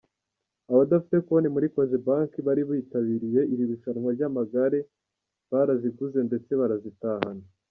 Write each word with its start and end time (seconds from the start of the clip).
Abadafite 0.71 1.15
konti 1.27 1.47
muri 1.55 1.67
Cogebanque 1.75 2.39
bari 2.47 2.61
bitabiriye 2.69 3.41
iri 3.53 3.63
rushanwa 3.71 4.09
ry’amagare 4.15 4.79
baraziguze 5.51 6.19
ndetse 6.27 6.51
barazitahana. 6.61 7.45